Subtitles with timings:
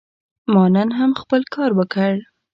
[0.53, 2.13] ما نن هم خپل کار وکړ.